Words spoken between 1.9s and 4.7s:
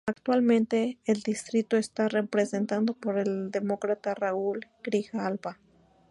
representado por el Demócrata Raúl